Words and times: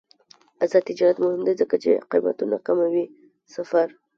آزاد 0.63 0.83
تجارت 0.89 1.17
مهم 1.23 1.41
دی 1.47 1.53
ځکه 1.61 1.75
چې 1.83 1.91
قیمتونه 2.11 2.57
کموي 2.67 3.05
سفر. 3.53 3.87